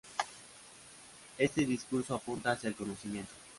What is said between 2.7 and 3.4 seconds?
conocimiento.